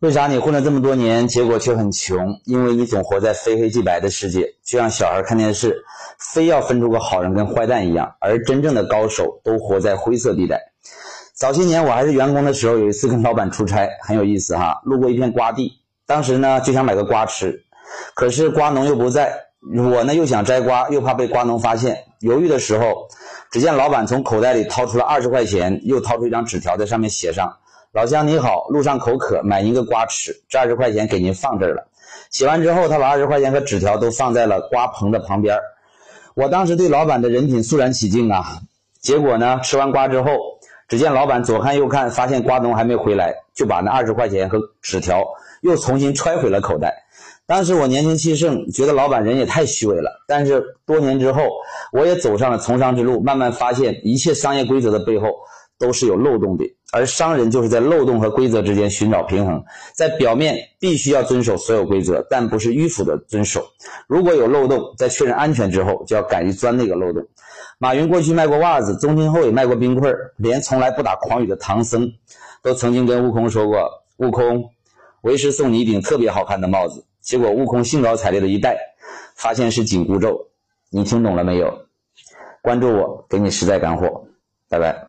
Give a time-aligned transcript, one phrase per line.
[0.00, 2.40] 为啥你混了这么多年，结果却很穷？
[2.44, 5.82] 因为你总活在非黑即白的世界，就像小孩看电视，
[6.20, 8.14] 非要分出个好人跟坏蛋一样。
[8.20, 10.60] 而真正的高手都活在灰色地带。
[11.34, 14.80] 早些年我还是员工的时候，有一次跟老板出差，很有意思哈。
[14.84, 15.72] 路过一片瓜地，
[16.06, 17.64] 当时呢就想买个瓜吃，
[18.14, 19.32] 可是瓜农又不在，
[19.76, 23.08] 我呢又想摘瓜，又怕被瓜农发现，犹豫的时候，
[23.50, 27.52] 只见老板从口袋里掏出了二十块钱，又掏出一张纸条，在上面写上。
[27.92, 31.88] 老乡你好，路上口渴，买您个瓜吃，这二十块钱给您放这儿了。
[32.28, 35.58] 写完之后，他把二十块钱和纸条都放在了瓜棚的旁边。
[36.34, 38.58] 我当时对老板的人品肃然起敬啊。
[39.00, 40.36] 结果呢，吃完瓜之后，
[40.86, 45.24] 只见老板左看右看，发现瓜农还没回来，就把那二十块钱和纸条
[45.62, 47.06] 又重新揣回了口袋。
[47.46, 50.10] 当时我年轻气盛，觉得老板人也太虚伪了。
[50.26, 51.48] 但是多年之后，
[51.90, 55.30] 我也走上了从商之路，慢慢发现一切商业规则的背后。
[55.78, 59.64] 都是有漏洞的，而商人就是在漏洞和规则之间寻找平衡，
[59.94, 63.64] 在表面必须要遵守所有规则，但不是迂腐的遵守。
[64.06, 67.24] 如果有漏洞，在确认安全之后，就要敢于钻那个漏洞。
[67.78, 72.12] 马云过去卖过袜子，宗庆后也卖过冰棍儿，连从来不打诳语的唐僧，
[72.60, 73.88] 都曾经跟悟空说过
[74.18, 74.70] ：“悟空，
[75.20, 78.76] 为师送你一顶特别好看的帽子。”结果悟空兴高采烈的一戴，
[79.36, 80.48] 发现是紧箍咒。
[80.90, 81.72] 你听懂了没有？
[82.62, 84.24] 关注我，给你实在干货。
[84.68, 85.06] 拜拜。